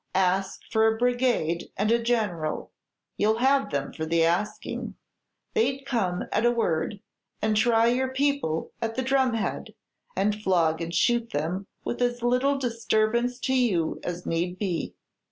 [0.15, 2.71] Ask for a brigade and a general.
[3.17, 4.95] You 'll have them for the asking.
[5.53, 7.01] They 'd come at a word,
[7.39, 9.75] and try your people at the drum head,
[10.15, 14.95] and flog and shoot them with as little disturbance to you as need be.